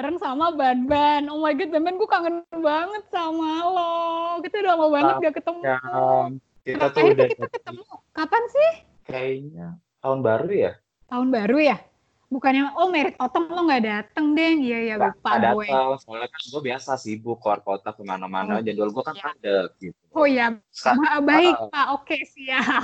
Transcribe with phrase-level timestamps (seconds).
[0.00, 1.28] bareng sama Ban Ban.
[1.28, 3.92] Oh my god, Ban Ban gue kangen banget sama lo.
[4.40, 5.60] Kita udah lama banget gak ketemu.
[5.60, 5.78] Ya,
[6.64, 7.84] kita tuh udah kita ketemu.
[8.16, 8.70] Kapan sih?
[9.04, 10.72] kayaknya tahun baru ya.
[11.12, 11.76] Tahun baru ya?
[12.30, 14.54] Bukannya, oh merit autumn lo gak dateng deh.
[14.54, 15.66] Iya, iya, Nggak lupa nggak gue.
[15.66, 18.62] datang, soalnya kan gue biasa sibuk keluar kota Oh, ke mana-mana.
[18.62, 19.24] Jadwal gue kan iya.
[19.26, 19.98] padat gitu.
[20.14, 21.86] Oh iya, Sekarang, Ma- baik Ah, Pak.
[21.98, 22.82] Oke, siap.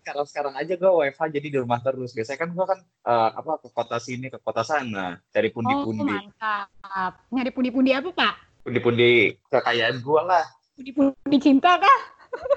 [0.00, 2.16] sekarang sekarang aja gue WFH jadi di rumah terus.
[2.16, 6.08] Biasanya kan gue kan eh, apa ke kota sini ke kota sana cari Oh, pundi-pundi,
[6.08, 7.12] mantap.
[7.28, 8.34] Nyari pundi-pundi apa, Pak?
[8.58, 10.44] pundi-pundi kekayaan gue lah.
[10.72, 11.98] Pundi-pundi cinta kah?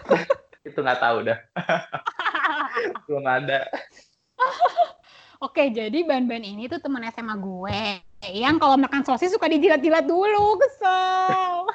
[0.68, 1.40] Itu nggak tahu dah,
[3.08, 3.68] belum ada.
[5.42, 7.82] Oke, jadi Ban-Ban ini tuh teman SMA gue.
[8.30, 10.54] Yang kalau makan sosis suka dijilat-jilat dulu.
[10.62, 11.66] Kesel.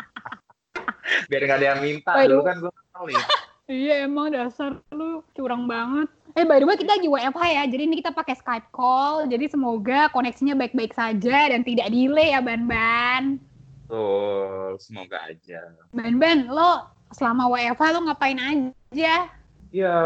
[1.28, 2.16] Biar nggak ada yang minta.
[2.16, 2.40] Waduh.
[2.40, 3.20] Dulu kan gue pelit.
[3.70, 6.10] Iya, emang dasar lu curang banget.
[6.34, 7.62] Eh, by the way, kita lagi WFH ya.
[7.70, 9.30] Jadi ini kita pakai Skype call.
[9.30, 13.38] Jadi semoga koneksinya baik-baik saja dan tidak delay ya, Ban-Ban.
[13.86, 15.70] Tuh, semoga aja.
[15.94, 19.30] Ban-Ban, lo selama WFH lo ngapain aja?
[19.70, 19.98] Ya,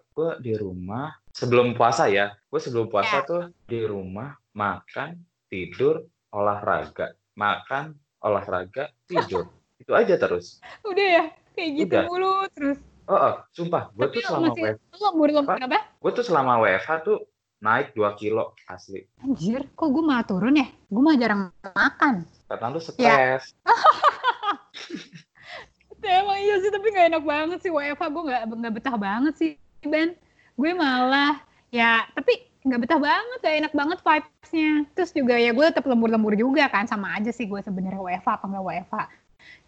[0.00, 2.34] gue di rumah sebelum puasa ya.
[2.46, 3.26] Gue sebelum puasa Ya.
[3.26, 9.48] tuh di rumah makan, tidur, olahraga, makan, olahraga, tidur.
[9.80, 10.60] Itu aja terus.
[10.84, 11.24] Udah ya?
[11.56, 12.04] Kayak gitu Udah.
[12.06, 12.78] mulu terus.
[13.10, 14.62] Oh, oh, sumpah, gue tuh selama masih,
[14.94, 15.80] WFH, Apa?
[15.98, 17.18] gue tuh selama WFH tuh
[17.58, 19.02] naik 2 kilo asli.
[19.18, 20.70] Anjir, kok gue malah turun ya?
[20.86, 22.22] Gue mah jarang makan.
[22.46, 22.86] Karena lu Ya.
[22.86, 23.44] stres.
[26.00, 28.02] Ya, emang iya sih, tapi gak enak banget sih WFH.
[28.08, 29.50] Gue gak, nggak betah banget sih,
[29.82, 30.14] Ben.
[30.60, 31.40] Gue malah,
[31.72, 34.84] ya, tapi nggak betah banget, gak enak banget vibes-nya.
[34.92, 38.44] Terus juga ya gue tetap lembur-lembur juga kan, sama aja sih gue sebenarnya WFH apa
[38.44, 38.96] nggak WFH.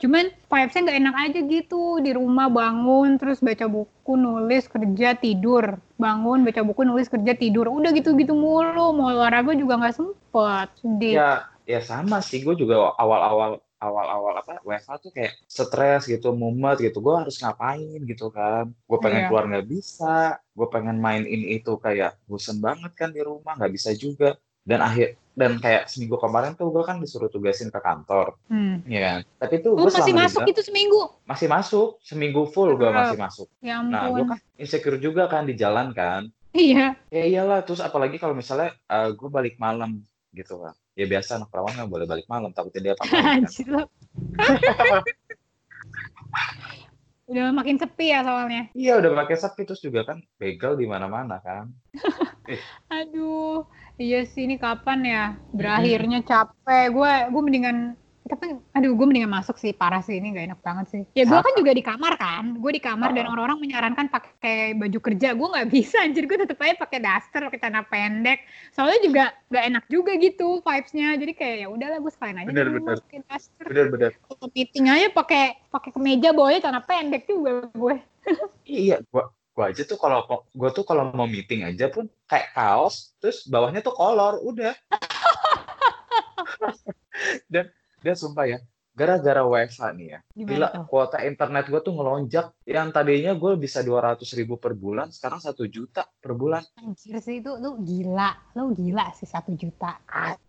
[0.04, 5.80] Cuman vibes-nya nggak enak aja gitu, di rumah bangun, terus baca buku, nulis, kerja, tidur.
[5.96, 7.72] Bangun, baca buku, nulis, kerja, tidur.
[7.72, 10.68] Udah gitu-gitu mulu, mau olahraga juga nggak sempet.
[10.76, 11.16] Sedih.
[11.16, 12.44] Ya, ya sama sih.
[12.44, 16.98] Gue juga awal-awal awal-awal apa WFH tuh kayak stres gitu, mumet gitu.
[16.98, 18.70] Gue harus ngapain gitu kan?
[18.86, 19.28] Gue pengen Iya.
[19.28, 20.16] keluar nggak bisa.
[20.50, 24.38] Gue pengen main ini itu kayak bosen banget kan di rumah, nggak bisa juga.
[24.62, 28.78] Dan akhir dan kayak seminggu kemarin tuh gue kan disuruh tugasin ke kantor, Hmm.
[28.86, 29.18] ya kan?
[29.40, 31.02] Tapi tuh Lu gue masih masuk itu seminggu?
[31.24, 33.48] masih masuk, seminggu full gue masih masuk.
[33.58, 34.30] Ya Nah, gue ampun.
[34.30, 36.30] kan insecure juga kan di jalan kan.
[36.52, 36.94] Iya.
[37.08, 38.70] Ya iyalah, terus apalagi kalau misalnya
[39.10, 40.76] gue balik malam gitu kan.
[40.92, 43.04] Ya biasa anak perawan nggak boleh balik malam, takutnya dia apa.
[47.32, 48.68] Udah makin sepi ya soalnya.
[48.76, 51.72] Iya udah pakai sepi terus juga kan begal di mana-mana kan.
[53.00, 53.64] Aduh,
[53.96, 56.92] iya sih ini kapan ya berakhirnya capek.
[56.92, 57.96] Gue gue mendingan
[58.32, 61.02] tapi aduh gue mendingan masuk sih parah sih ini gak enak banget sih.
[61.12, 63.36] Ya gue kan juga di kamar kan, gue di kamar dan Oh.
[63.36, 65.36] orang-orang menyarankan pakai baju kerja.
[65.36, 68.40] Gue nggak bisa anjir gue tetep aja pakai daster, pakai celana pendek.
[68.72, 71.20] Soalnya juga nggak enak juga gitu vibes-nya.
[71.20, 72.96] Jadi kayak ya udahlah gue sekalian aja Bener, bener.
[73.04, 73.64] pakai daster.
[73.68, 74.10] Bener-bener.
[74.16, 77.96] Kalau meeting aja pakai pakai kemeja bawahnya celana pendek juga gue.
[78.62, 83.12] Iya, gua gua aja tuh kalau gua tuh kalau mau meeting aja pun kayak kaos,
[83.20, 84.72] terus bawahnya tuh kolor, udah.
[87.52, 87.68] dan
[88.02, 88.58] dan sumpah ya,
[88.92, 90.84] gara-gara WFH nih ya, gila tuh?
[90.84, 92.52] kuota internet gua tuh ngelonjak.
[92.68, 96.60] Yang tadinya gue bisa 200 ribu per bulan, sekarang satu juta per bulan.
[96.76, 99.96] Anjir sih itu lu gila, lu gila sih satu juta.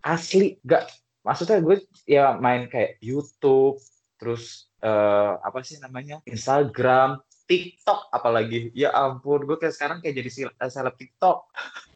[0.03, 0.91] Asli, gak.
[1.23, 3.79] Maksudnya gue ya main kayak YouTube,
[4.19, 8.75] terus eh, apa sih namanya, Instagram, TikTok apalagi.
[8.75, 11.47] Ya ampun, gue kayak sekarang kayak jadi eh, seleb TikTok.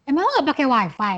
[0.07, 1.17] Emang lu gak pakai wifi?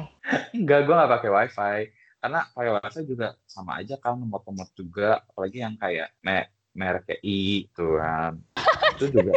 [0.58, 1.78] Enggak, gue nggak pakai wifi.
[2.20, 5.24] Karena wifi juga sama aja kan, nomor-nomor juga.
[5.32, 8.34] Apalagi yang kayak me merek kayak I, tuh kan.
[9.00, 9.34] Itu juga.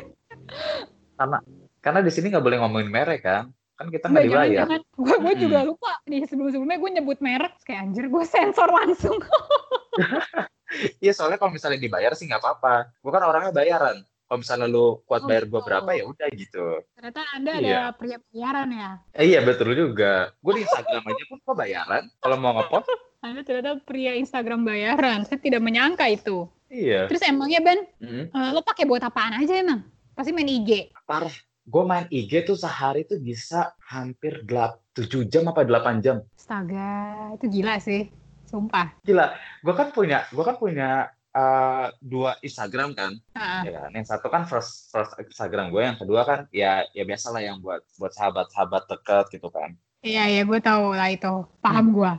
[1.17, 1.38] Karena
[1.82, 3.55] karena di sini nggak boleh ngomongin merek kan.
[3.79, 4.67] Kan kita nggak Enggak, dibayar.
[4.67, 4.99] jangan, jangan.
[4.99, 5.70] Gue gue juga Mm-mm.
[5.75, 9.19] lupa di sebelum-sebelumnya gue nyebut merek kayak anjir gue sensor langsung.
[11.05, 12.96] Iya, soalnya kalau misalnya dibayar sih nggak apa-apa.
[13.05, 14.00] Gue kan orangnya bayaran.
[14.32, 15.69] Kalau misalnya lu kuat Oh, bayar gue gitu.
[15.69, 16.64] berapa ya udah gitu.
[16.96, 17.82] Ternyata Anda ada Iya.
[17.93, 18.90] pria bayaran ya.
[19.12, 20.32] Eh, iya betul juga.
[20.40, 22.02] Gue di Instagram aja pun kok bayaran.
[22.17, 22.88] Kalau mau ngepost,
[23.20, 25.29] Anda ternyata pria Instagram bayaran.
[25.29, 26.49] Saya tidak menyangka itu.
[26.73, 27.05] iya.
[27.12, 28.32] Terus emangnya Ben, Mm.
[28.32, 29.84] eh, lo pakai buat apaan aja emang?
[30.17, 30.88] Pasti main IG.
[31.05, 31.37] Parah.
[31.62, 36.25] Gue main IG tuh sehari tuh bisa hampir 7 jam apa 8 jam.
[36.32, 36.88] Astaga,
[37.37, 38.08] itu gila sih.
[38.49, 38.96] Sumpah.
[39.05, 39.28] Gila,
[39.61, 43.62] gue kan punya, gue kan punya eh, dua Instagram kan, Heeh.
[43.67, 43.90] ya kan.
[43.93, 47.81] Yang satu kan first first Instagram gue, yang kedua kan ya ya biasalah yang buat
[47.96, 49.73] buat sahabat-sahabat dekat gitu kan.
[50.02, 51.46] Iya, iya gue tahu lah itu.
[51.62, 52.12] Paham gue.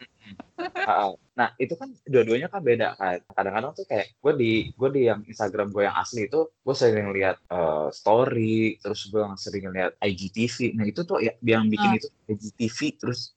[0.87, 1.11] Ah, ah.
[1.35, 3.19] Nah itu kan dua-duanya kan beda kan.
[3.27, 7.11] Kadang-kadang tuh kayak gue di gue di yang Instagram gue yang asli itu gue sering
[7.11, 10.79] lihat eh, story, terus gue sering lihat IGTV.
[10.79, 11.97] Nah itu tuh ya yang bikin Ah.
[11.99, 13.35] itu IGTV terus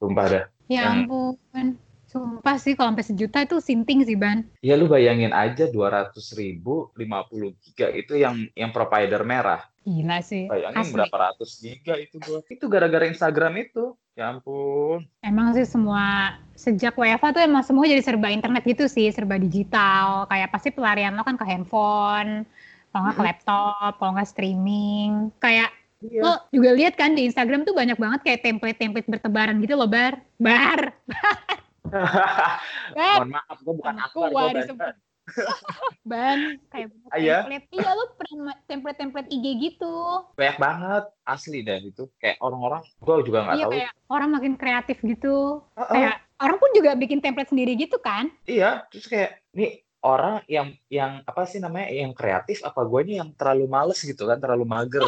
[0.00, 0.44] sumpah dah.
[0.72, 1.66] Ya Yang- ampun.
[2.12, 4.44] Sumpah sih kalau sampai sejuta itu sinting sih, Ban.
[4.60, 9.64] Ya lu bayangin aja 200 ribu 50 giga itu yang yang provider merah.
[9.88, 10.44] Gila sih.
[10.44, 10.92] Bayangin Asli.
[10.92, 12.44] berapa ratus giga itu gua.
[12.52, 13.96] Itu gara-gara Instagram itu.
[14.12, 15.08] Ya ampun.
[15.24, 20.28] Emang sih semua sejak WFA tuh emang semua jadi serba internet gitu sih, serba digital.
[20.28, 22.44] Kayak pasti pelarian lo kan ke handphone,
[22.92, 25.32] kalau nggak ke laptop, kalau nggak streaming.
[25.40, 25.72] Kayak
[26.02, 26.18] Iya.
[26.18, 30.18] lo juga lihat kan di Instagram tuh banyak banget kayak template-template bertebaran gitu loh, Bar.
[30.36, 30.92] Bar.
[31.06, 31.46] Bar.
[32.96, 34.66] Mohon maaf, gua bukan Aku aktor, gua waris
[36.10, 36.88] ban- kayak
[37.22, 37.46] iya?
[37.46, 37.66] template.
[37.70, 39.94] Iya, lo pernah ma- template-template IG gitu.
[40.34, 42.04] banyak banget asli deh itu.
[42.18, 43.72] Kayak orang-orang gua juga nggak Iya, tahu.
[43.74, 45.62] kayak orang makin kreatif gitu.
[45.78, 45.94] Heeh.
[45.94, 48.30] Kayak orang pun juga bikin template sendiri gitu kan.
[48.46, 49.70] Iya, terus kayak nih
[50.02, 54.26] orang yang yang apa sih namanya yang kreatif apa gue ini yang terlalu males gitu
[54.26, 55.06] kan, terlalu mager.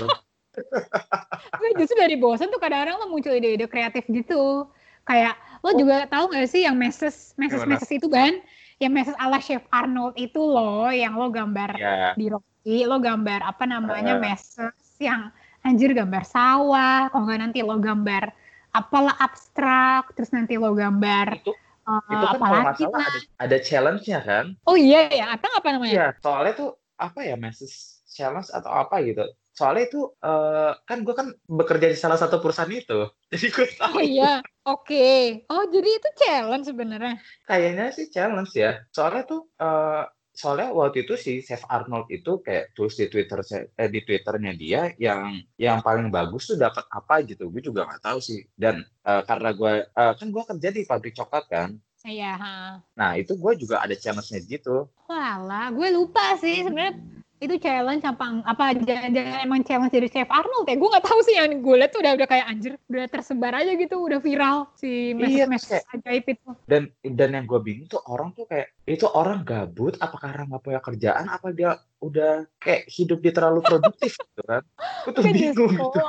[1.59, 4.70] Gue justru dari bosan tuh kadang-kadang lo muncul ide-ide kreatif gitu.
[5.05, 5.35] Kayak
[5.65, 7.73] lo juga tahu gak sih yang meses meses Gimana?
[7.77, 8.35] meses itu ban?
[8.83, 13.41] Yang meses ala Chef Arnold itu loh, yang lo gambar ya, di Rocky, lo gambar
[13.45, 14.21] apa namanya Eh.
[14.21, 15.31] meses yang
[15.62, 18.33] anjir gambar sawah, kalau nggak nanti lo gambar
[18.75, 21.53] apalah abstrak, terus nanti lo gambar itu
[21.85, 23.09] eh, itu kan kalau nggak lagi salah lah.
[23.12, 24.45] ada, ada challenge-nya kan?
[24.67, 25.93] Oh iya ya, apa apa namanya?
[25.95, 27.77] Iya, soalnya tuh apa ya message
[28.11, 29.23] challenge atau apa gitu.
[29.55, 33.95] Soalnya itu eh, kan gue kan bekerja di salah satu perusahaan itu, jadi gue tahu
[33.95, 35.06] Oh iya, oke.
[35.47, 37.15] Oh jadi itu challenge sebenarnya.
[37.47, 38.83] kayaknya sih challenge ya.
[38.91, 40.03] Soalnya tuh eh,
[40.35, 43.39] soalnya waktu itu si Chef Arnold itu kayak tulis di Twitter
[43.79, 47.47] eh, di Twitternya dia yang yang paling bagus tuh dapat apa gitu.
[47.55, 48.43] Gue juga nggak tahu sih.
[48.59, 51.71] Dan eh, karena gue eh, kan gue kerja di pabrik coklat kan.
[52.05, 52.37] Iya.
[52.37, 52.56] ha.
[52.99, 54.91] Nah itu gue juga ada challenge-nya gitu.
[55.09, 60.67] Walah, gue lupa sih sebenarnya itu challenge apa apa jangan-jangan emang challenge dari Chef Arnold
[60.67, 60.76] ya?
[60.81, 63.73] Gue nggak tahu sih yang gue lihat tuh udah udah kayak anjir udah tersebar aja
[63.76, 66.50] gitu udah viral si Iya, message message ajaib itu.
[66.64, 70.62] Dan dan yang gue bingung tuh orang tuh kayak itu orang gabut apa karena nggak
[70.64, 71.26] punya kerjaan?
[71.29, 74.62] Apa dia udah kayak hidup dia terlalu produktif gitu kan?
[75.05, 76.00] Gue tuh bingung gitu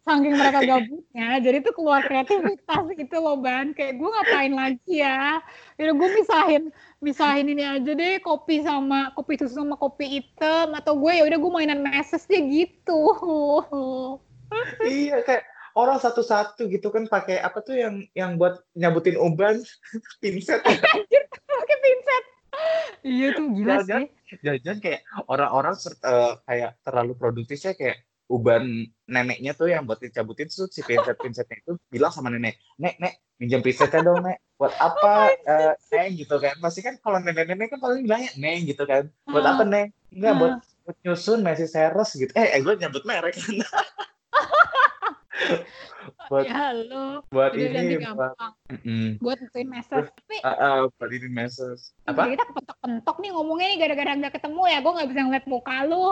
[0.00, 3.76] saking mereka gabutnya jadi tuh keluar kreativitas gitu loh ban.
[3.76, 5.38] Kayak gue ngapain lagi ya?
[5.76, 6.62] Yaudah gue misahin
[7.02, 11.38] misahin ini aja deh kopi sama kopi susu sama kopi hitam atau gue ya udah
[11.38, 13.00] gue mainan message deh gitu.
[14.84, 19.60] Iya kayak orang satu-satu gitu kan pakai apa tuh yang yang buat nyabutin uban
[20.20, 22.24] pinset pakai pinset
[23.02, 24.60] iya tuh gila Jangan-jangan sih.
[24.62, 27.96] jangan kayak orang-orang eh, kayak terlalu produktifnya kayak
[28.32, 28.64] uban
[29.04, 33.12] neneknya tuh yang buat dicabutin tuh si pinset pinsetnya itu bilang sama nenek nek nek
[33.36, 34.40] minjem pinsetnya dong nek.
[34.56, 36.16] Buat apa Eh, neng?
[36.16, 36.56] Gitu kan.
[36.56, 39.10] Pasti kan kalau nenek-nenek kan paling bilangnya neng gitu kan.
[39.26, 39.52] Buat Ah.
[39.52, 39.88] apa neng?
[40.08, 40.38] Enggak Ah.
[40.38, 40.52] buat,
[40.86, 42.32] buat nyusun Messi Seres gitu.
[42.32, 43.36] Eh, eh gue nyebut merek.
[43.36, 43.58] Kan
[46.30, 48.34] buat ya lo buat udah ini buat
[49.20, 52.26] buat nentuin message tapi Ah, ah, buat ini message apa?
[52.26, 54.78] kita kepentok-pentok nih ngomongnya nih gara-gara nggak ketemu ya.
[54.80, 56.04] Gue nggak bisa ngeliat muka lu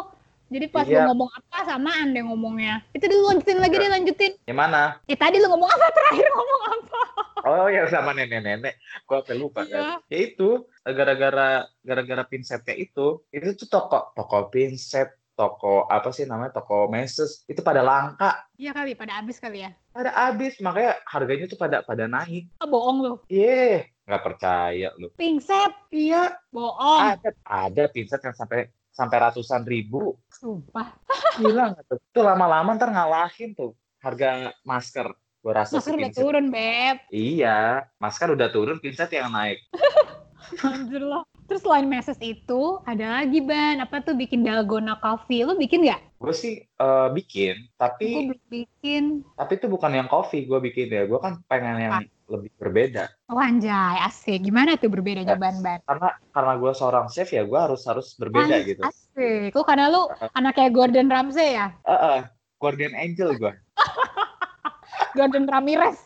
[0.50, 1.06] jadi pas Iya.
[1.06, 3.80] lu ngomong apa samaan deh ngomongnya itu dulu lanjutin lagi Iya.
[3.80, 7.00] deh lanjutin yang mana eh tadi lu ngomong apa terakhir ngomong apa
[7.40, 9.72] Oh yang sama nenek-nenek, gue sampai lupa Iya.
[9.72, 10.04] kan.
[10.12, 10.48] Ya itu
[10.84, 11.48] gara-gara
[11.80, 17.64] gara-gara pinsetnya itu, itu tuh toko toko pinset, toko apa sih namanya toko meses itu
[17.64, 22.04] pada langka, iya kali pada habis kali ya pada habis makanya harganya tuh pada pada
[22.04, 22.52] naik.
[22.60, 25.08] oh, bohong lu Iya, nggak percaya lu.
[25.16, 30.18] pingset Iya, bohong ada ada pinset yang sampai sampai ratusan ribu.
[30.28, 30.94] sumpah
[31.38, 31.98] Gila nggak tuh?
[32.10, 35.10] Tuh lama-lama ntar ngalahin tuh harga masker.
[35.40, 39.62] Gue rasa masker udah turun beb Iya, masker udah turun, pinset yang naik.
[40.66, 45.54] anjir lah terus selain message itu ada lagi ban apa tuh bikin dalgona coffee lu
[45.54, 49.04] bikin nggak Gue sih eh, bikin, gue tapi belum bikin
[49.40, 51.08] tapi itu bukan yang coffee gue bikin ya.
[51.08, 51.92] Gue kan pengen yang
[52.30, 53.10] lebih berbeda.
[53.28, 55.40] oh anjay asik gimana tuh berbedanya Ya.
[55.40, 58.80] ban ban Karena karena gue seorang chef ya, gue harus harus berbeda As- gitu.
[58.82, 59.50] Asik.
[59.52, 61.74] Lu karena lu anak kayak Gordon Ramsay ya?
[61.82, 62.20] Eh, eh,
[62.56, 63.52] Guardian Angel gue.
[65.16, 65.98] Gordon Ramirez.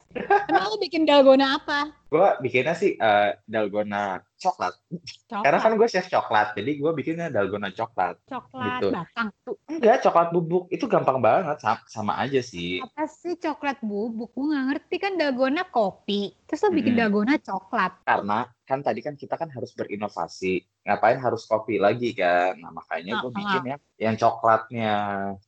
[0.49, 1.93] Emang lu bikin dalgona apa?
[2.15, 4.79] Gue bikinnya sih eh, dalgona coklat.
[5.27, 5.43] Coklat.
[5.43, 8.23] Karena kan gue chef coklat, jadi gue bikinnya dalgona coklat.
[8.31, 8.89] coklat gitu.
[8.95, 9.29] batang.
[9.67, 12.79] Enggak, coklat bubuk itu gampang banget, sama, sama aja sih.
[12.79, 14.31] Apa sih coklat bubuk?
[14.31, 16.39] Gue nggak ngerti kan dalgona kopi.
[16.47, 17.03] Terus lu bikin Mm-mm.
[17.03, 17.93] dalgona coklat.
[18.07, 20.63] Karena kan tadi kan kita kan harus berinovasi.
[20.87, 22.63] Ngapain harus kopi lagi kan?
[22.63, 24.95] Nah makanya gue bikin yang yang coklatnya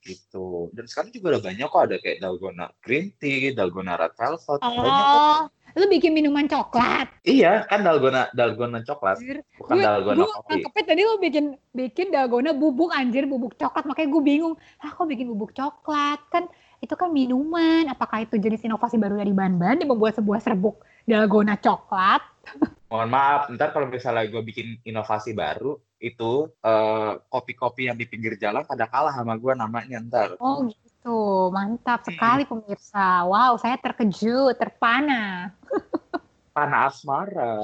[0.02, 0.74] gitu.
[0.74, 4.58] Dan sekarang juga udah banyak kok ada kayak dalgona green tea, dalgona red velvet.
[4.58, 5.54] Banyak kok.
[5.76, 7.12] Lu bikin minuman coklat.
[7.28, 9.44] Iya kan dalgona dalgona coklat, Anjir.
[9.60, 10.28] bukan Gue dalgona gue
[10.64, 10.80] kopi.
[10.88, 11.44] tadi lu bikin
[11.76, 14.54] bikin dalgona bubuk anjir bubuk coklat makanya gue bingung.
[14.80, 16.48] Ah kok bikin bubuk coklat kan
[16.80, 17.92] itu kan minuman.
[17.92, 22.24] Apakah itu jenis inovasi baru dari Ban-Ban yang membuat sebuah serbuk dalgona coklat?
[22.90, 28.38] Mohon maaf, ntar kalau misalnya gue bikin inovasi baru, itu eh, kopi-kopi yang di pinggir
[28.38, 30.38] jalan pada kalah sama gue namanya ntar.
[30.38, 33.26] Oh gitu, mantap sekali pemirsa.
[33.26, 35.50] Wow, saya terkejut, terpana.
[36.56, 37.60] Panah asmara.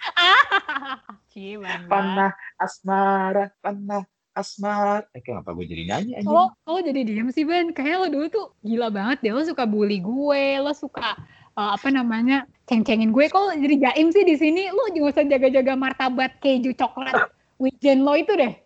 [1.92, 5.04] Panah asmara, panah asmara.
[5.12, 6.24] Eh, kenapa gue jadi nyanyi aja?
[6.24, 9.32] Kalau kalau jadi diem sih Ben, kayak lo dulu tuh gila banget deh.
[9.36, 11.12] Lo suka bully gue, lo suka
[11.52, 13.28] eh, apa namanya ceng-cengin gue.
[13.28, 14.72] Kok jadi jaim sih di sini?
[14.72, 17.28] Lo juga usah jaga-jaga martabat keju coklat
[17.60, 18.56] wijen lo itu deh.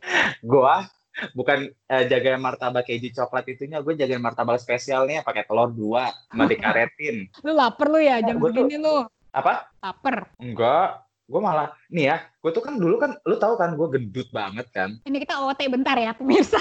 [0.46, 0.76] gue
[1.34, 1.58] bukan
[1.90, 7.26] eh, jaga martabak keju coklat itunya, gue jaga martabak spesialnya pakai telur dua sama dikaretin.
[7.42, 9.10] Lo lapar lo ya jam Gue tuh- segini lo.
[9.36, 9.68] Apa?
[9.84, 10.32] Lapar.
[10.40, 14.28] Enggak, gue malah nih ya, gue tuh kan dulu kan, lu tahu kan, gue gendut
[14.32, 14.96] banget kan.
[15.04, 16.56] Ini kita OT bentar ya pemirsa.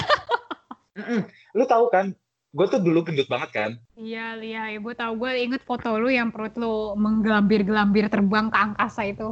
[0.99, 1.23] Mm-mm.
[1.55, 2.11] Lu tahu kan,
[2.51, 3.71] gue tuh dulu gendut banget kan.
[3.95, 5.23] Iya, iya, ya, gue tahu.
[5.23, 9.31] Gue inget foto lu yang perut lu menggelambir-gelambir terbang ke angkasa itu.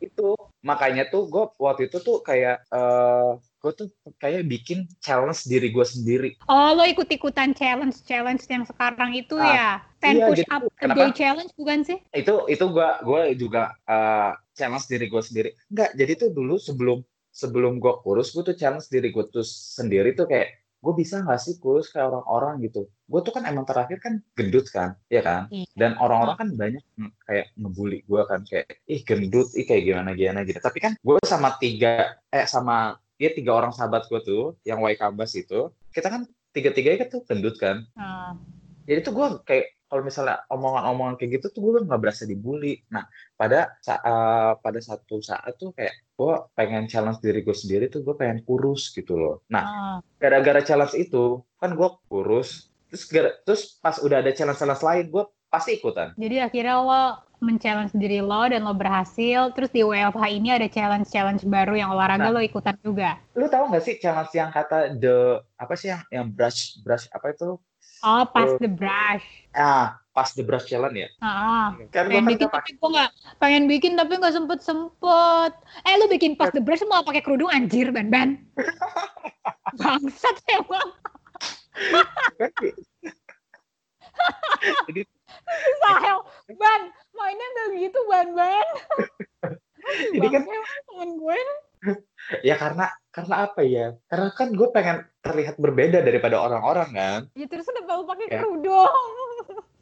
[0.00, 3.88] Itu makanya tuh gue waktu itu tuh kayak, eh gue tuh
[4.20, 6.30] kayak bikin challenge diri gue sendiri.
[6.48, 9.68] Oh, lo ikut-ikutan challenge-challenge yang sekarang itu Ah, ya?
[10.04, 11.98] 10 iya, push jadi up a day challenge bukan sih?
[12.12, 15.48] Itu itu gue gue juga eh, challenge diri gue sendiri.
[15.72, 16.98] Enggak, jadi tuh dulu sebelum
[17.34, 21.40] sebelum gue kurus, gue tuh challenge diri gue tuh sendiri tuh kayak gue bisa nggak
[21.40, 22.84] sih kurus kayak orang-orang gitu.
[23.08, 25.48] Gue tuh kan emang terakhir kan gendut kan, ya kan?
[25.48, 25.64] Iya.
[25.74, 26.84] dan orang-orang kan banyak
[27.26, 31.16] kayak ngebully gue kan kayak ih gendut ih kayak gimana gimana gitu tapi kan gue
[31.26, 36.10] sama tiga eh sama ya tiga orang sahabat gue tuh yang Y Kambas itu kita
[36.10, 36.22] kan
[36.54, 38.34] tiga tiganya kan tuh gendut kan Ah,
[38.86, 43.06] jadi tuh gue kayak kalau misalnya omongan-omongan kayak gitu tuh gue nggak berasa dibully nah
[43.38, 48.14] pada saat pada satu saat tuh kayak gue pengen challenge diri gue sendiri tuh gue
[48.14, 49.96] pengen kurus gitu loh nah ah.
[50.16, 55.24] gara-gara challenge itu kan gue kurus terus gara- terus pas udah ada challenge-challenge lain gue
[55.50, 57.02] pasti ikutan Jadi akhirnya lo
[57.38, 59.52] men-challenge diri lo dan lo berhasil.
[59.52, 62.32] Terus di WFH ini ada challenge-challenge baru yang olahraga Nah.
[62.32, 63.20] lo ikutan juga.
[63.34, 67.30] lu tahu nggak sih challenge yang kata the apa sih yang yang brush brush apa
[67.30, 67.58] itu
[68.00, 69.22] Oh, pass the brush.
[69.52, 73.92] ah pas the brush challenge ya Ah, kan pengen bikin tapi gue nggak pengen bikin
[73.94, 75.52] tapi nggak sempet sempet.
[75.82, 78.38] Eh lu bikin pass the brush mau pakai kerudung anjir ban ban.
[79.80, 80.88] Bangsat emang.
[82.38, 82.70] pakai
[84.86, 85.02] jadi
[85.82, 86.18] Sahel,
[86.54, 88.66] ban mainnya nggak gitu ban ban.
[90.14, 90.56] Jadi kan- Bangke,
[90.88, 91.36] temen gue
[92.40, 97.44] ya karena karena apa ya karena kan gue pengen terlihat berbeda daripada orang-orang kan ya
[97.44, 98.40] terus kenapa lu pakai Ya.
[98.40, 98.88] kerudung?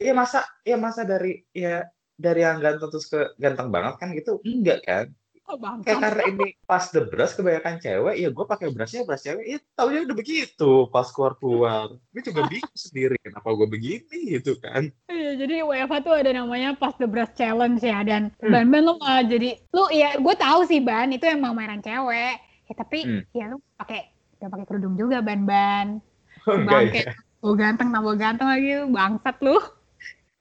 [0.03, 4.43] Iya masa iya masa dari ya dari yang ganteng terus ke ganteng banget kan gitu
[4.43, 5.07] enggak kan
[5.43, 9.45] Oh, kayak karena ini pas the brush kebanyakan cewek ya gue pakai brushnya brush cewek
[9.45, 14.57] ya taunya udah begitu pas keluar keluar gue juga bingung sendiri kenapa gue begini gitu
[14.57, 18.55] kan Iya, jadi WFH tuh ada namanya Pass the Brush Challenge ya dan Hmm.
[18.55, 22.39] Ban Ban lo malah jadi lu ya gue tahu sih Ban itu emang mainan cewek.
[22.71, 23.23] Ya tapi Hmm.
[23.35, 25.87] ya lu pakai gak pakai kerudung juga Ban Ban.
[26.47, 27.03] enggak Bangke.
[27.03, 29.59] ya Gue ganteng nambah ganteng lagi bangsat lu.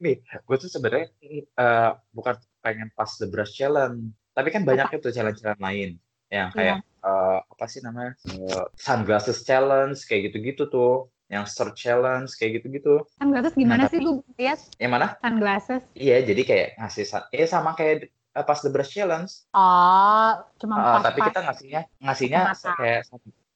[0.02, 5.40] Gue tuh sebenarnya eh, bukan pengen pas the brush challenge tapi kan banyak itu challenge
[5.40, 5.90] challenge lain.
[6.32, 11.12] Yang kayak eh, apa sih namanya Eh, sunglasses challenge kayak gitu-gitu tuh.
[11.32, 13.08] Yang search challenge kayak gitu-gitu.
[13.16, 14.60] Sunglasses gimana Nah, sih lu lihat?
[14.80, 15.08] Yang mana?
[15.20, 15.82] Sunglasses?
[15.96, 19.48] iya jadi kayak ngasih ya sama kayak eh, pas the brush challenge.
[19.52, 22.40] Oh, cuma Eh, pas tapi kita ngasihnya ngasihnya
[22.80, 23.02] kayak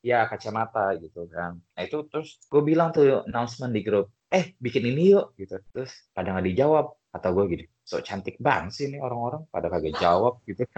[0.05, 1.57] ya kacamata gitu kan.
[1.57, 5.57] Nah itu terus gue bilang tuh announcement di grup eh bikin ini yuk gitu.
[5.73, 6.93] Terus pada nggak dijawab.
[7.15, 9.49] Atau gue gini so cantik banget sih ini orang-orang.
[9.49, 10.61] Pada kagak jawab gitu.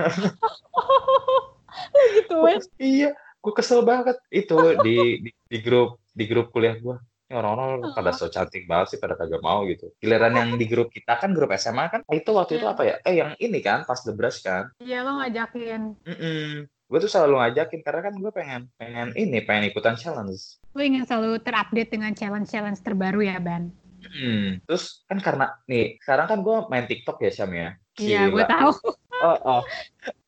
[2.17, 2.35] Gitu
[2.79, 4.17] iya gue kesel banget.
[4.31, 8.95] Itu di, di di grup di grup kuliah gue ini orang-orang pada so cantik banget
[8.95, 9.91] sih pada kagak mau gitu.
[9.99, 12.73] Giliran yang di grup kita kan grup SMA kan itu waktu itu Iya.
[12.73, 12.95] apa ya?
[13.03, 14.71] Eh yang ini kan pas the brush kan.
[14.79, 15.81] Iya lo ngajakin.
[16.07, 16.71] Mm-mm.
[16.87, 21.09] Gue tuh selalu ngajakin karena kan gue pengen pengen ini pengen ikutan challenge Lu ingin
[21.09, 23.73] selalu terupdate dengan challenge-challenge terbaru ya Ban?
[24.05, 27.73] Hmm, terus kan karena nih sekarang kan gue main TikTok ya Syam ya.
[27.97, 28.71] Iya, gue tahu.
[29.17, 29.61] Oh, oh.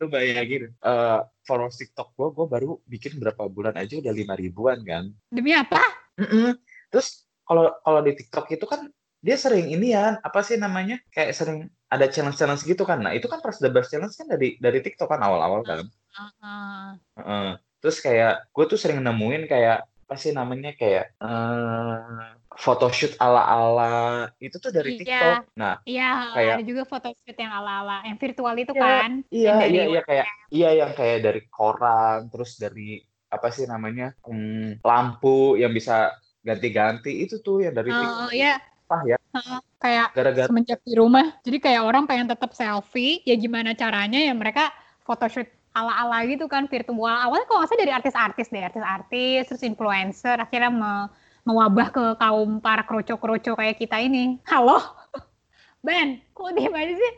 [0.01, 4.81] Lu bayangin, eh followers TikTok gue, gue baru bikin berapa bulan aja udah lima ribuan
[4.81, 5.13] kan.
[5.29, 5.77] Demi apa?
[6.17, 6.57] Mm-mm.
[6.89, 8.89] Terus kalau kalau di TikTok itu kan
[9.21, 10.97] dia sering ini ya, apa sih namanya?
[11.13, 13.05] Kayak sering ada challenge-challenge gitu kan.
[13.05, 15.85] Nah itu kan pas the best challenge kan dari dari TikTok kan awal-awal kan.
[16.15, 17.49] Ah, Heeh.
[17.79, 24.57] Terus kayak gue tuh sering nemuin kayak apa sih namanya kayak eh photoshoot ala-ala itu
[24.57, 24.99] tuh dari Iya.
[25.05, 25.37] TikTok.
[25.55, 29.11] Nah Iya, Kayak- ada juga photoshoot yang ala-ala, yang virtual itu Iya, kan.
[29.29, 32.99] Iya, Yang dari iya, iya kayak iya yang kayak dari koran, terus dari
[33.29, 36.09] apa sih namanya hmm, lampu yang bisa
[36.41, 38.57] ganti-ganti itu tuh yang dari Oh, ya,
[38.89, 41.37] apa ya Heeh, kayak gara-gara semenjak di rumah.
[41.45, 44.73] Jadi kayak orang pengen tetap selfie, ya gimana caranya ya mereka
[45.05, 47.15] photoshoot ala-ala gitu kan virtual.
[47.29, 51.09] Awalnya kalau nggak dari artis-artis deh, artis-artis, terus influencer, akhirnya me-
[51.47, 54.37] mewabah ke kaum para kroco-kroco kayak kita ini.
[54.45, 54.79] Halo?
[55.85, 57.13] Ben, kok diem aja sih?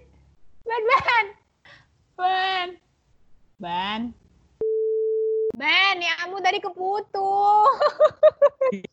[0.62, 1.26] Ben, Ben!
[2.14, 2.68] Ben!
[3.58, 4.02] Ben!
[5.62, 7.78] Ben, ya kamu tadi keputus.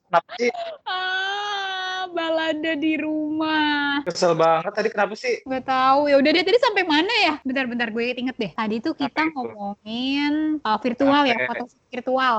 [0.04, 0.52] kenapa sih
[0.84, 4.04] Ah, balada di rumah.
[4.04, 6.08] kesel banget tadi kenapa sih Gak tahu.
[6.08, 7.34] Ya udah deh tadi sampai mana ya?
[7.40, 8.52] Bentar-bentar gue inget deh.
[8.52, 12.34] Tadi tuh kita ngomongin uh, virtual ya, foto virtual.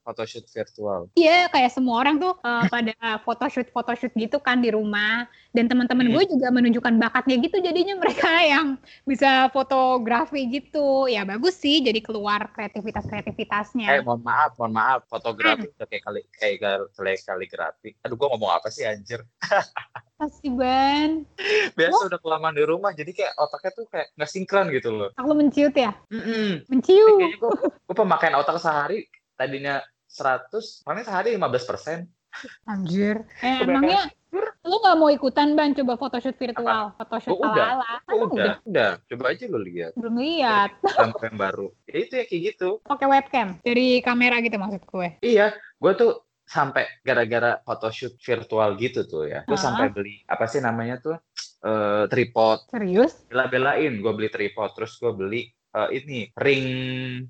[0.00, 5.28] photoshoot virtual Iya, kayak semua orang tuh uh, pada photoshoot photoshoot gitu kan di rumah.
[5.52, 6.14] Dan teman-teman Hmm.
[6.18, 7.60] gue juga menunjukkan bakatnya gitu.
[7.60, 11.04] Jadinya mereka yang bisa fotografi gitu.
[11.06, 11.80] Ya bagus sih.
[11.80, 12.48] Jadi keluar
[13.76, 15.82] eh mohon maaf mohon maaf fotografi Hmm.
[15.84, 16.56] kayak kali kayak
[16.94, 19.26] kayak kaligrafi aduh gua ngomong apa sih anjir
[20.14, 21.26] Pasti ban.
[21.74, 25.34] biasa udah kelamaan di rumah jadi kayak otaknya tuh kayak nggak sinkron gitu loh Aku
[25.34, 25.90] menciut ya.
[26.06, 26.62] Mm-mm.
[26.64, 27.18] Menciut.
[27.18, 27.50] kayaknya gua,
[27.82, 31.98] gua pemakaian otak sehari tadinya 100 paling sehari 15 persen
[32.64, 33.26] Anjir.
[33.40, 33.68] Eh, Kebanyakan.
[33.68, 34.02] emangnya
[34.64, 37.66] lu nggak mau ikutan ban coba photoshoot virtual, photoshoot Oh, udah.
[37.76, 37.90] ala-ala?
[38.00, 38.90] Kan Oh, udah, udah.
[39.12, 39.92] Coba aja lo lihat.
[39.92, 40.70] Belum lihat.
[40.80, 41.66] Tampak yang baru.
[41.84, 42.68] Ya itu ya kayak gitu.
[42.80, 45.08] Pakai webcam dari kamera gitu maksud gue.
[45.20, 46.12] Iya, gue tuh
[46.44, 49.44] sampai gara-gara photoshoot virtual gitu tuh ya.
[49.44, 51.16] Gue sampai beli apa sih namanya tuh
[51.60, 52.64] eh, tripod.
[52.72, 53.20] Serius?
[53.28, 54.72] Bela-belain gue beli tripod.
[54.72, 56.66] Terus gue beli eh, ini ring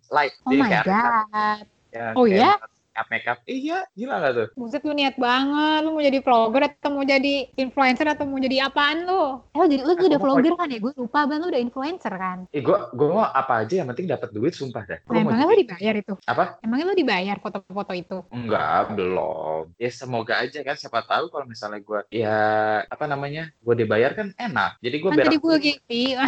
[0.07, 0.39] light.
[0.47, 1.67] Oh Jadi my god.
[1.91, 2.59] ya, Oh, kayak
[2.95, 3.03] iya?
[3.11, 3.39] Makeup.
[3.45, 4.49] Iya, gila gak tuh?
[4.55, 5.81] Buset lu niat banget.
[5.83, 9.43] Lu mau jadi vlogger atau mau jadi influencer atau mau jadi apaan lu?
[9.51, 10.79] Eh, lu jadi lu udah mau- vlogger kan ya?
[10.79, 12.39] Gue lupa ban lu udah influencer kan?
[12.51, 14.99] Eh, gue gue mau apa aja yang penting dapat duit sumpah dah.
[15.11, 16.15] Nah, emangnya lu dibayar itu?
[16.25, 16.45] apa?
[16.63, 18.19] Emangnya lu dibayar foto-foto itu?
[18.31, 19.75] Enggak, belum.
[19.77, 22.39] Ya semoga aja kan siapa tahu kalau misalnya gue ya
[22.87, 24.79] apa namanya gue dibayar kan enak.
[24.79, 26.23] Jadi gue Kan berak tadi gue lagi Iya.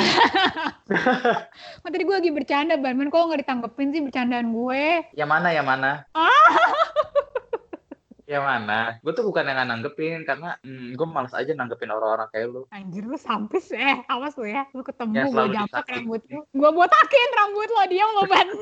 [1.82, 4.84] kan tadi gue lagi bercanda ban, kok nggak ditanggepin sih bercandaan gue?
[5.14, 5.90] Yang mana, yang mana?
[6.12, 6.55] Ah!
[8.26, 8.98] yang mana?
[9.00, 12.62] Gue tuh bukan yang nanggepin, karena hmm, gue malas aja nanggepin orang-orang kayak lu.
[12.68, 15.94] Anjir lu sampis eh awas lu ya lu ketemu Ya, gue jambak disakitin.
[15.94, 18.48] rambut lu gue botakin rambut lo diam lo ban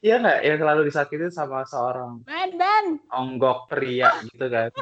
[0.00, 0.38] Iya nggak?
[0.42, 4.72] Yang selalu disakitin sama seorang ban ban onggok pria gitu kan.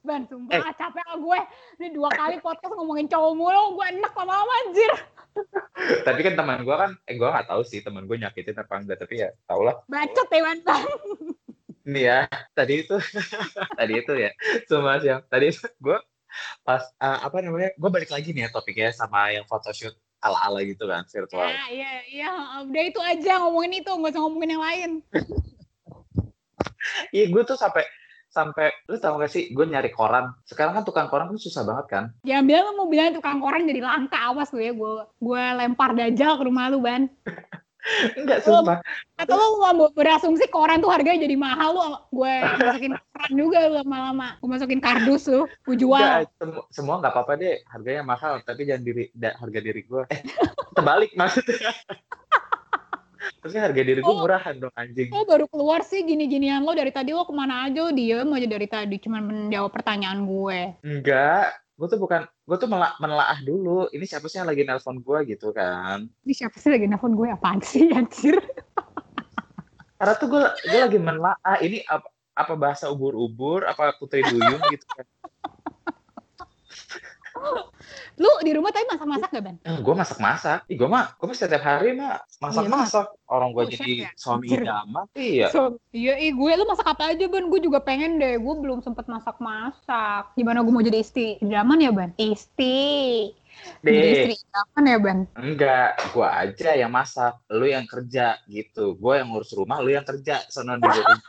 [0.00, 0.74] ban sumpah Eh.
[0.76, 1.40] capek gue
[1.78, 4.92] ini dua kali podcast ngomongin cowok mulu gue enak lama-lama anjir
[6.06, 8.98] tapi kan teman gue kan, eh gue nggak tahu sih teman gue nyakitin apa enggak,
[9.00, 9.80] tapi ya tau lah.
[9.88, 10.84] bacot ya ban ban
[11.80, 12.20] Ini ya,
[12.52, 12.94] tadi itu,
[13.80, 14.30] tadi itu ya,
[14.68, 15.98] cuma yang tadi gue
[16.62, 20.84] pas ah, apa namanya, gue balik lagi nih ya topiknya sama yang photoshoot ala-ala gitu
[20.84, 21.48] kan virtual.
[21.48, 22.30] ya iya iya
[22.68, 24.90] udah itu aja ngomongin itu nggak usah ngomongin yang lain
[27.10, 27.84] Iya, gue tuh sampai
[28.30, 30.30] sampai lu tau gak sih gue nyari koran.
[30.46, 32.04] Sekarang kan tukang koran kan susah banget kan?
[32.22, 35.92] Jangan bilang lu mau bilang tukang koran jadi langka awas lu ya gue gue lempar
[35.92, 37.10] dajal ke rumah lu ban.
[38.20, 38.84] Enggak sumpah.
[39.16, 43.72] Atau lu mau berasumsi koran tuh harganya jadi mahal lu gue masukin koran juga lu
[43.80, 44.38] lama-lama.
[44.38, 45.98] Gue masukin kardus lu gue jual.
[45.98, 50.02] Enggak, semu- semua nggak apa-apa deh harganya mahal tapi jangan diri da- harga diri gue
[50.06, 50.20] eh
[50.70, 51.72] terbalik maksudnya
[53.38, 54.20] terusnya harga diri gue Oh.
[54.20, 55.08] murahan dong anjing.
[55.10, 56.60] Oh baru keluar sih gini-ginian.
[56.60, 57.80] Lo dari tadi lo ke mana aja?
[57.80, 58.96] Lo diem aja dari tadi.
[58.96, 60.58] Cuman menjawab pertanyaan gue.
[60.82, 61.54] enggak.
[61.74, 63.88] Gue tuh bukan gue tuh mela- menelaah dulu.
[63.88, 66.04] Ini siapa sih yang lagi nelpon gue gitu kan?
[66.20, 67.28] Ini siapa sih lagi nelfon gue?
[67.28, 68.36] Apaan sih anjir?
[69.94, 71.56] karena tuh gue gue lagi menelaah.
[71.58, 73.64] Ini apa apa bahasa ubur-ubur?
[73.64, 75.06] Apa putri duyung gitu kan
[78.20, 79.56] Lu di rumah tapi masak-masak gak Ban?
[79.64, 80.58] Eh, gue masak-masak.
[80.68, 83.06] Ih, gue mah, gue mah setiap hari mah masak-masak.
[83.24, 84.10] Orang gue Oh, jadi ya?
[84.14, 85.06] suami idaman.
[85.16, 85.48] Iya.
[85.48, 87.48] So, iya, ih, gue lu masak apa aja Ban?
[87.48, 88.36] Gue juga pengen deh.
[88.36, 90.36] Gue belum sempet masak-masak.
[90.36, 92.12] Gimana gue mau jadi istri idaman ya Ban?
[92.16, 93.32] Isti.
[93.84, 95.18] Jadi istri Deh, idaman ya Ban?
[95.36, 95.90] enggak.
[96.12, 97.40] Gue aja yang masak.
[97.48, 98.96] Lu yang kerja gitu.
[98.96, 100.44] Gue yang ngurus rumah, lu yang kerja.
[100.48, 101.20] Sono di rumah.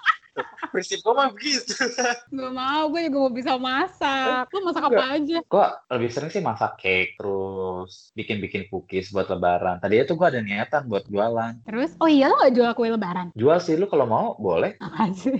[0.71, 1.75] Prinsip gue mah begitu.
[2.37, 4.47] Gak mau, gue juga mau bisa masak.
[4.55, 5.37] Lu masak apa aja?
[5.43, 7.19] Gue lebih sering sih masak cake.
[7.19, 9.83] Terus bikin-bikin cookies buat lebaran.
[9.83, 11.67] Tadinya tuh gue ada niatan buat jualan.
[11.67, 13.35] Terus, oh iya lo gak jual kue lebaran?
[13.35, 14.79] Jual sih lu kalau mau boleh.
[14.79, 15.35] Apa sih?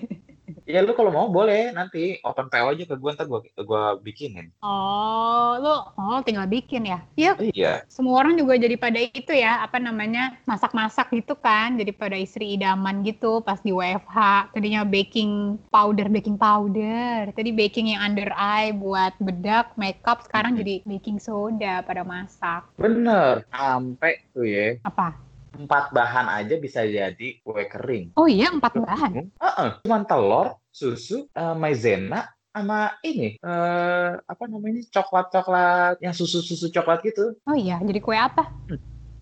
[0.71, 1.75] Iya lu kalau mau boleh.
[1.75, 3.11] Nanti open PO aja ke gue.
[3.11, 4.47] Ntar gue gua bikinin.
[4.63, 7.03] Oh, lu oh tinggal bikin ya?
[7.19, 7.73] Iya, Iya.
[7.91, 12.55] semua orang juga jadi pada itu ya, apa namanya, masak-masak gitu kan, jadi pada istri
[12.55, 14.47] idaman gitu pas di WFH.
[14.55, 17.35] Tadinya baking powder, baking powder.
[17.35, 20.59] Tadi baking yang under eye buat bedak, makeup, sekarang Mhm.
[20.63, 22.63] jadi baking soda pada masak.
[22.79, 23.43] Bener.
[23.51, 24.79] Sampai tuh ya.
[24.87, 25.19] Apa?
[25.65, 28.17] Empat bahan aja bisa jadi kue kering.
[28.17, 29.11] Oh iya, empat bahan.
[29.37, 36.99] Heeh, cuman telur, susu, eh, maizena, sama ini eh apa namanya coklat-coklat yang susu-susu coklat
[37.07, 37.39] gitu.
[37.47, 38.51] Oh iya, jadi kue apa?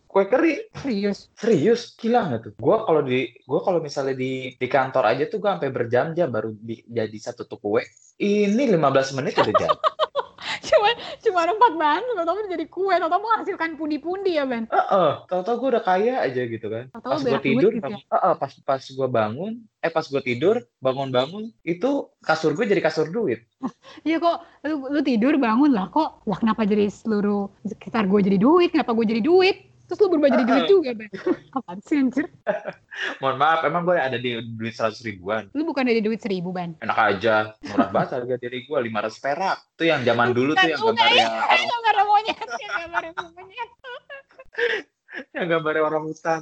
[0.10, 0.74] Kue kering.
[0.74, 1.30] Serius.
[1.38, 2.54] Serius, gila nggak tuh?
[2.58, 6.50] Gua kalau di gua kalau misalnya di di kantor aja tuh gua sampai berjam-jam baru
[6.58, 7.86] di- jadi satu tuh kue.
[8.18, 9.78] Ini 15 menit udah jadi.
[10.70, 10.90] Cuma
[11.22, 14.66] cuma empat bahan, tau-tau jadi kue, tau-tau menghasilkan pundi-pundi ya, Ben.
[14.68, 16.90] Heeh, tahu-tahu gue udah kaya aja gitu kan.
[16.96, 18.00] Tahu-tahu Pas gue tidur, gitu ya.
[18.00, 21.92] heeh, pas pas gue bangun, eh pas gue tidur, bangun-bangun, itu
[22.26, 23.46] kasur gue jadi kasur duit.
[24.08, 28.40] Iya kok, lu, lu tidur bangun lah kok, lah kenapa jadi seluruh sekitar gue jadi
[28.40, 29.69] duit, kenapa gue jadi duit?
[29.90, 31.10] Terus lu berubah jadi duit juga, Ben.
[31.50, 32.30] Apaan sih anjir?
[33.26, 35.50] Mohon maaf, emang gue ada di duit seratus ribuan.
[35.58, 36.78] Lu bukan dari duit seribu, Ben.
[36.78, 39.58] Enak aja, murah banget harga diri gue 500 perak.
[39.74, 43.70] Itu yang zaman dulu tuh yang gambarnya bukan, orang, Yang gambar monyet, yang gambar monyet.
[45.36, 46.42] yang gambarnya orang hutan.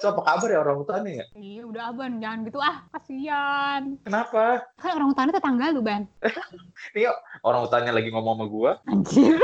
[0.00, 1.26] So, apa kabar ya orang hutannya ya?
[1.36, 3.96] Iya udah Ban, jangan gitu ah, kasihan.
[4.04, 4.64] Kenapa?
[4.80, 6.08] Kan orang hutannya tetangga lu, Ban.
[6.96, 8.72] Nih, yuk, orang hutannya lagi ngomong sama gue.
[8.88, 9.36] Anjir.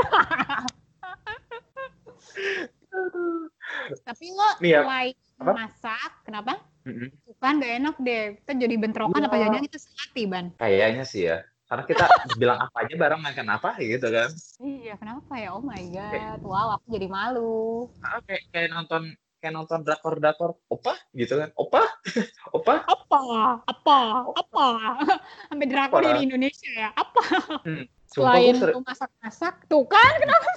[4.07, 5.51] Tapi lo Nih ya, selain apa?
[5.53, 6.53] masak, kenapa?
[6.87, 7.09] Mm-mm.
[7.43, 8.23] Kan gak enak deh.
[8.41, 9.27] Kita jadi bentrokan Iya.
[9.27, 10.45] apa jangan itu sehati, Ban.
[10.55, 11.37] Kayaknya sih ya.
[11.67, 12.05] Karena kita
[12.41, 14.29] bilang apa aja bareng makan apa gitu kan.
[14.63, 15.51] Iya, kenapa ya?
[15.53, 16.39] Oh my god.
[16.41, 17.91] Wow, aku jadi malu.
[18.01, 19.03] Ah, kayak kayak nonton
[19.37, 21.85] kayak nonton drakor drakor opa gitu kan opa
[22.57, 23.21] opa Apa?
[23.69, 23.99] Apa?
[24.33, 24.67] Apa?
[25.51, 26.07] Sampai drakor Apa?
[26.09, 26.89] dari Indonesia ya?
[26.95, 27.21] Apa?
[27.61, 30.13] sumpah Selain lu masak-masak, tuh kan?
[30.19, 30.51] Kenapa?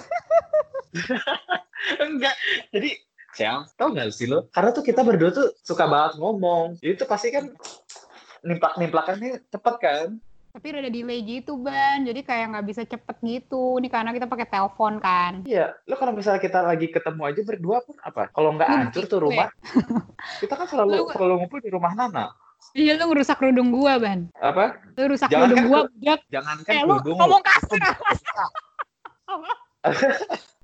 [2.03, 2.35] enggak
[2.75, 2.91] jadi
[3.31, 7.07] sayang tau gak sih lo karena tuh kita berdua tuh suka banget ngomong jadi tuh
[7.07, 7.47] pasti kan
[8.43, 10.09] nimplak nimplakannya cepet kan
[10.51, 12.03] Tapi udah delay gitu, Ban.
[12.03, 13.79] Jadi kayak nggak bisa cepet gitu.
[13.79, 15.47] Ini karena kita pakai telepon kan.
[15.47, 19.23] iya lo kalau misalnya kita lagi ketemu aja berdua pun apa kalau nggak hancur tuh
[19.23, 19.47] gitu rumah
[20.43, 22.35] kita kan selalu Lu- selalu ngumpul di rumah Nana
[22.71, 24.31] Iya, lu ngerusak kerudung gua, Ban.
[24.39, 26.21] apa Lu rusak Jangan kerudung kan gua, budak.
[26.31, 27.81] jangankan Eh, lu kerudung ngomong kasar.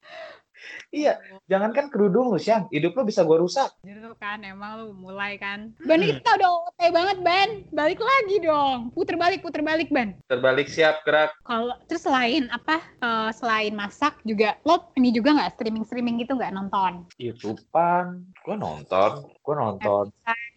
[0.93, 1.17] iya
[1.47, 5.71] jangankan kerudung lu siang hidup lo bisa gua rusak Gitu kan, emang lu mulai kan.
[5.83, 7.51] Ban, ini kita udah OT banget, Ban.
[7.71, 8.91] Balik lagi dong.
[8.91, 10.15] Puter balik, puter balik, Ban.
[10.27, 12.83] terbalik siap gerak Kalau terus selain apa?
[12.99, 17.07] eh, selain masak juga lo ini juga nggak streaming streaming gitu nggak nonton?
[17.17, 20.05] YouTubean gua nonton gua nonton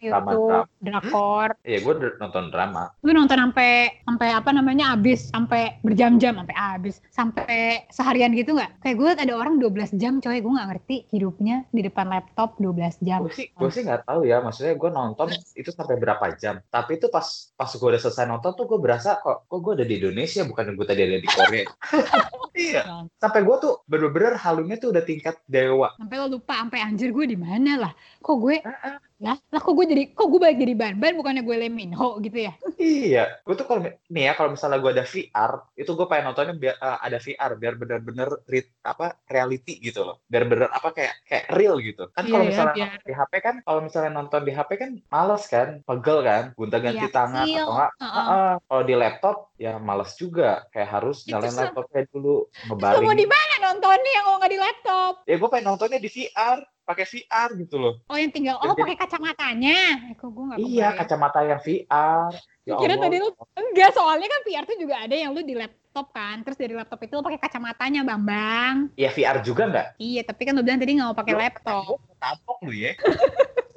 [0.00, 1.52] YouTube, drakor.
[1.62, 2.88] iya gua d- nonton drama.
[3.04, 8.80] Lu nonton sampai sampai apa namanya habis sampai berjam-jam sampai habis sampai seharian gitu nggak?
[8.80, 13.04] Kayak gue ada orang 12 jam coy, gue nggak ngerti hidupnya di depan laptop 12
[13.04, 13.20] jam.
[13.22, 14.40] gue sih gue sih nggak tahu ya.
[14.40, 16.64] Maksudnya gue nonton itu sampai berapa jam.
[16.66, 19.84] Tapi itu pas pas gue udah selesai nonton tuh gue berasa kok kok gue ada
[19.84, 21.64] di Indonesia bukan gue tadi ada di Korea.
[22.50, 23.06] Iya.
[23.16, 25.94] Sampai gue tuh bener-bener halunya tuh udah tingkat dewa.
[25.96, 27.92] Sampai lo lupa sampai anjir gue di mana lah.
[28.20, 29.09] Kok gue Ah, ah.
[29.20, 32.48] Lah, lah kok gue jadi kok gue balik jadi ban ban bukannya gue Leminho gitu
[32.48, 32.56] ya?
[32.80, 36.56] iya gue tuh kalau nih ya kalau misalnya gue ada VR itu gue pengen nontonnya
[36.56, 41.20] biar eh, ada VR biar bener-bener rit- apa reality gitu loh biar bener apa kayak
[41.28, 44.52] kayak real gitu kan kalau Iya, misalnya biar- di HP kan kalau misalnya nonton di
[44.52, 47.60] HP kan males kan pegel kan gonta-ganti Iya, tangan kecil.
[47.60, 48.24] atau enggak Heeh.
[48.24, 53.12] Ah, kalau di laptop ya males juga kayak harus Itu nyalain laptopnya dulu ngebaring mau
[53.12, 55.12] di mana nontonnya kalau nggak di laptop?
[55.28, 58.98] ya gue pengen nontonnya di VR pakai VR gitu loh Oh yang tinggal oh pakai
[59.10, 59.78] kacamatanya.
[60.06, 62.30] Eh, kok gue nggak iya kacamata yang VR
[62.62, 66.06] ya Kira tadi lu enggak soalnya kan VR tuh juga ada yang lu di laptop
[66.10, 66.40] kan.
[66.40, 68.94] Terus dari laptop itu lu pakai kacamatanya, Bambang.
[68.94, 71.98] ya VR juga nggak Iya, tapi kan lu bilang tadi nggak mau pakai laptop.
[72.16, 72.94] tampok lu ya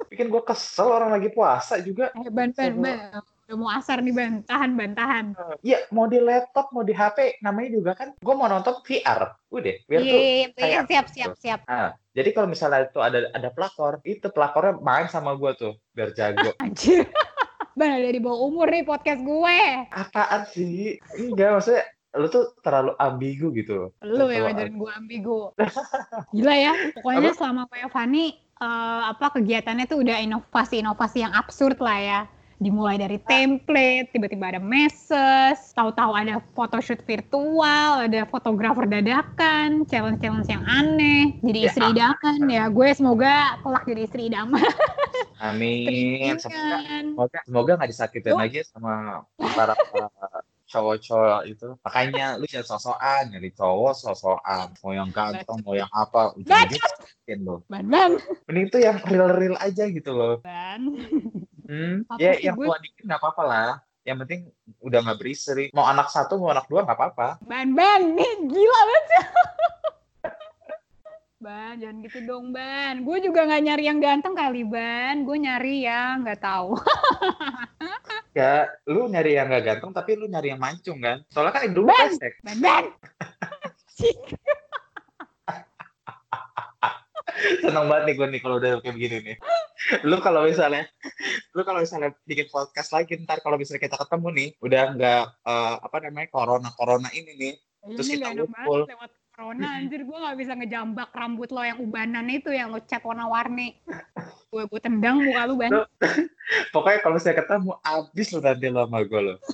[0.06, 2.98] bikin gue kesel orang lagi puasa juga Eh, ban, ban, ban.
[3.44, 4.40] Udah mau asar nih, ban.
[4.40, 5.26] Tahan, ban, tahan.
[5.60, 9.36] Iya, mau di laptop, mau di HP, namanya juga kan, gue mau nonton VR.
[9.50, 10.20] Udah, biar Iya, tuh.
[10.22, 11.60] iya, iya, siap, siap, siap.
[11.66, 16.14] Nah, jadi kalau misalnya itu ada ada pelakor, itu pelakornya main sama gue tuh, biar
[16.14, 16.54] jago.
[16.64, 17.10] Anjir.
[17.74, 19.58] ban, ada di bawah umur nih podcast gue.
[19.90, 20.94] Apaan sih?
[21.18, 21.82] Enggak, maksudnya
[22.14, 23.90] lu tuh terlalu ambigu gitu.
[24.06, 25.50] Lu yang ngajarin gue ambigu.
[26.38, 26.72] Gila ya.
[26.94, 28.30] Pokoknya selama WFH nih,
[28.62, 32.20] eh, apa kegiatannya tuh udah inovasi-inovasi yang absurd lah ya.
[32.64, 40.64] Dimulai dari template, tiba-tiba ada messes, tahu-tahu ada photoshoot virtual, ada fotografer dadakan, challenge-challenge yang
[40.64, 41.66] aneh, jadi Ya.
[41.68, 42.64] istri idaman ya.
[42.72, 44.64] Gue semoga kelak jadi istri idaman.
[45.44, 46.40] Amin.
[46.40, 49.76] Semoga, semoga, nggak disakitin Lu- lagi sama para
[50.74, 51.68] cowok-cowok itu.
[51.86, 54.74] Makanya lu jangan sosokan, nyari cowok sosokan.
[54.82, 57.62] Mau yang ganteng, mau yang apa, ujung-ujungnya lo.
[57.70, 58.18] Ban-ban.
[58.50, 60.42] Mending tuh yang real-real aja gitu loh.
[60.42, 60.82] Ban.
[61.64, 63.70] Hmm, Apa ya sih yang tua dikit nggak apa-apa lah.
[64.04, 64.40] Yang penting
[64.84, 65.64] udah nggak beristri.
[65.72, 67.28] Mau anak satu, mau anak dua nggak apa-apa.
[67.46, 68.02] Ban-ban.
[68.12, 69.04] Nih, gila banget.
[71.44, 73.04] Ban, jangan gitu dong, Ban.
[73.04, 75.28] Gue juga nggak nyari yang ganteng kali, Ban.
[75.28, 76.72] Gue nyari yang nggak tahu.
[78.34, 81.22] Ya, lu nyari yang gak ganteng, tapi lu nyari yang mancung kan?
[81.30, 82.10] Soalnya kan dulu Ban!
[82.10, 82.34] pesek.
[82.42, 82.84] Ban, Ban.
[87.62, 89.36] Seneng banget nih gue nih kalau udah kayak begini nih.
[90.02, 90.82] Lu kalau misalnya,
[91.54, 95.74] lu kalau misalnya bikin podcast lagi ntar kalau misalnya kita ketemu nih, udah nggak eh,
[95.78, 97.54] apa namanya corona corona ini nih.
[97.94, 98.80] Terus Ini kita gak enak ngumpul.
[98.82, 100.06] banget lewat corona, anjir.
[100.06, 103.82] Gue gak bisa ngejambak rambut lo yang ubanan itu, yang lo cat warna-warni.
[104.48, 105.70] Gue gue tendang muka lu, Ban.
[105.74, 105.90] Lu-
[106.74, 109.34] Pokoknya kalau misalnya ketemu, abis lu nanti lo sama gue lo.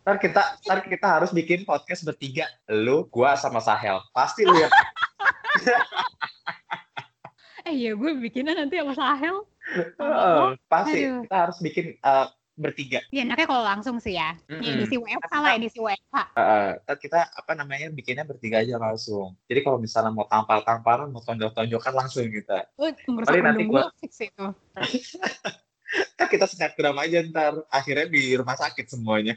[0.00, 2.48] Ntar kita, ntar kita harus bikin podcast bertiga.
[2.72, 4.00] Lu, gua sama Sahel.
[4.16, 4.72] Pasti lu yang
[7.68, 9.44] Eh iya, gue bikinnya nanti sama Sahel.
[9.76, 11.20] Heeh, pasti Aduh.
[11.28, 12.26] kita harus bikin eh,
[12.60, 13.00] bertiga.
[13.08, 14.36] Ya enaknya kalau langsung sih ya.
[14.46, 14.74] Ini Mm-mm.
[14.76, 16.16] edisi WFH lah, edisi WFH.
[16.36, 19.32] Heeh, ntar kita apa namanya bikinnya bertiga aja langsung.
[19.48, 22.68] Jadi kalau misalnya mau tampal-tampalan, mau tonjok-tonjokan langsung kita.
[22.76, 24.46] Ngerusak Paling nanti gue fix itu.
[26.14, 27.52] Ntar kita snapgram aja ntar.
[27.72, 29.34] Akhirnya di rumah sakit semuanya.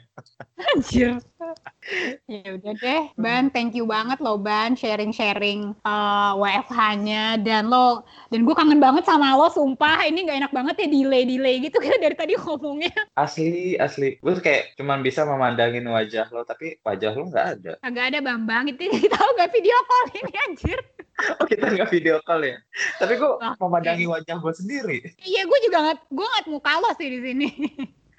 [0.74, 1.18] Anjir.
[2.32, 8.48] ya udah deh, Ban, thank you banget loh Ban sharing-sharing eh, WFH-nya dan lo dan
[8.48, 12.16] gue kangen banget sama lo sumpah ini nggak enak banget ya delay-delay gitu kita dari
[12.16, 14.16] tadi ngomongnya Asli, asli.
[14.24, 17.72] Gue kayak cuman bisa memandangin wajah lo, tapi wajah lo nggak ada.
[17.84, 20.80] agak ada Bambang itu tahu gak video call ini anjir
[21.40, 22.58] Oh, kita nggak video call ya?
[22.98, 24.98] Tapi gue Wah, memandangi wajah gue sendiri.
[25.22, 27.48] iya gue juga nggak gue nggak muka lo sih di sini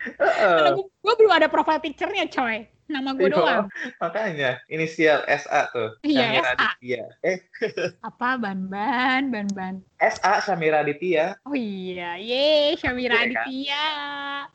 [0.04, 0.56] Heeh.
[0.60, 3.64] karena gue belum ada profile picture-nya coy nama gue Iya, doang
[3.96, 5.96] Makanya, inisial SA tuh.
[6.00, 6.52] Iya, Syamira SA.
[6.54, 7.02] Aditya.
[7.22, 7.38] Eh,
[8.08, 11.36] apa Ban Ban Ban Ban SA Syamira Aditya.
[11.44, 13.46] oh iya ye Syamira Iya kan?
[13.48, 13.84] Aditya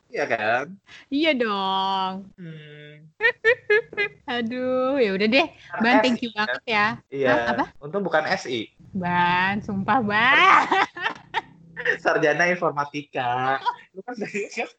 [0.09, 0.65] Iya kan?
[1.09, 3.09] iya dong Hmm.
[4.29, 5.47] Aduh, ya udah deh.
[5.81, 6.47] Ban, thank you kan?
[6.47, 6.85] banget ya.
[7.09, 7.27] Iya.
[7.33, 7.65] Hah, apa?
[7.81, 8.69] Untung bukan SI.
[8.93, 10.65] Ban, sumpah Ban.
[11.97, 13.57] Sarjana Informatika.
[13.95, 14.69] Lu kan dari kan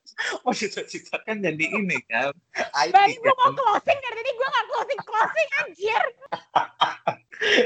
[0.42, 2.30] mau cita-cita kan jadi ini kan.
[2.54, 3.54] IT Ban, gue mau kan.
[3.56, 6.04] closing dari tadi gue gak closing closing anjir.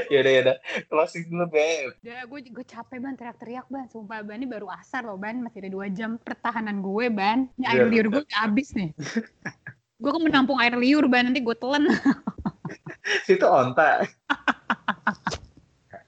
[0.07, 0.57] Yaudah, yaudah.
[0.87, 1.99] Closing dulu, Beb.
[1.99, 3.83] Udah, gue gue capek ban teriak-teriak ban.
[3.91, 5.43] Sumpah ban ini baru asar loh ban.
[5.43, 7.51] Masih ada dua jam pertahanan gue ban.
[7.59, 8.95] Ini air Iya, liur gue udah habis nih.
[9.95, 11.91] gue ke menampung air liur ban nanti gue telan.
[13.27, 13.99] Situ onta.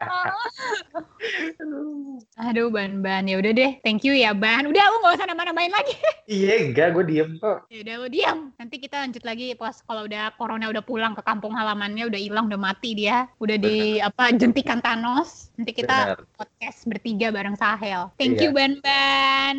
[2.47, 3.71] Aduh Ban-Ban, ya udah deh.
[3.81, 4.69] Thank you ya Ban.
[4.69, 5.95] Udah lu gak usah nama-namain lagi.
[6.29, 7.65] iya enggak, gue diem kok.
[7.69, 8.39] Ya udah lu diem.
[8.57, 12.45] Nanti kita lanjut lagi pas kalau udah corona udah pulang ke kampung halamannya, udah hilang,
[12.49, 13.27] udah mati dia.
[13.41, 14.13] Udah di Bener.
[14.13, 15.49] apa jentikan Thanos.
[15.57, 16.19] Nanti kita Bener.
[16.37, 18.13] podcast bertiga bareng Sahel.
[18.21, 18.43] Thank iya.
[18.47, 19.55] you Ban-Ban.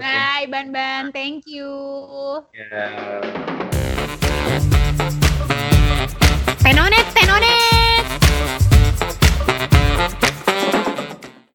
[0.00, 1.68] Bye Ban-Ban, thank you.
[2.56, 3.20] Yeah.
[6.60, 7.79] Penonet penonet.